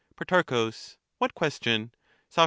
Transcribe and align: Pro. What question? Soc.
Pro. 0.15 0.71
What 1.19 1.35
question? 1.35 1.91
Soc. 2.27 2.39